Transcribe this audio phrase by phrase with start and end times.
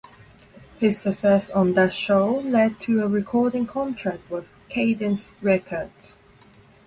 [0.79, 6.23] His success on that show led to a recording contract with Cadence Records.